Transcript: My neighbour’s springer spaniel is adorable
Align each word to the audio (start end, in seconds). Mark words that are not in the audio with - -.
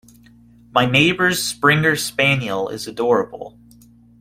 My 0.71 0.87
neighbour’s 0.87 1.43
springer 1.47 1.95
spaniel 1.95 2.69
is 2.69 2.87
adorable 2.87 3.59